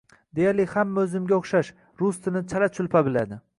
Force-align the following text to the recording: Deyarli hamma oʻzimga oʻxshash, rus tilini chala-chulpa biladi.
Deyarli 0.37 0.63
hamma 0.71 1.03
oʻzimga 1.09 1.37
oʻxshash, 1.37 1.71
rus 2.05 2.19
tilini 2.25 2.45
chala-chulpa 2.55 3.07
biladi. 3.11 3.43